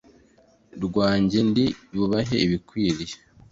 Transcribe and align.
rwanjye 0.85 1.39
ndi 1.49 1.65
bubahe 1.95 2.35
ibikwiriye 2.45 3.15